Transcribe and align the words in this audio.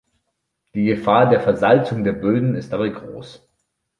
Die 0.73 0.85
Gefahr 0.85 1.29
der 1.29 1.41
Versalzung 1.41 2.03
der 2.03 2.13
Böden 2.13 2.55
ist 2.55 2.73
dabei 2.73 2.89
groß. 2.89 3.47